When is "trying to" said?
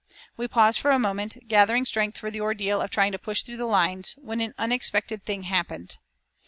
2.89-3.19